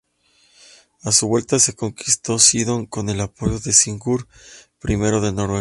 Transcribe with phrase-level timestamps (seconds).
[1.03, 4.25] A su vuelta, se conquistó Sidón con el apoyo de Sigurd
[4.83, 5.49] I de Noruega.